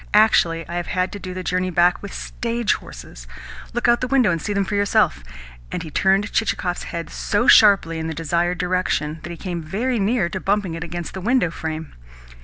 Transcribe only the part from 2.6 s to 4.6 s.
horses! Look out of the window, and see